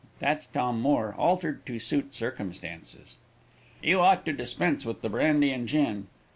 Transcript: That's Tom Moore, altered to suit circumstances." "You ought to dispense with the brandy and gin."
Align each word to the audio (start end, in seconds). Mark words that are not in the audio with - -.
That's 0.17 0.47
Tom 0.47 0.81
Moore, 0.81 1.13
altered 1.15 1.63
to 1.67 1.77
suit 1.77 2.15
circumstances." 2.15 3.17
"You 3.83 3.99
ought 3.99 4.25
to 4.25 4.33
dispense 4.33 4.83
with 4.83 5.03
the 5.03 5.09
brandy 5.09 5.51
and 5.51 5.67
gin." 5.67 6.07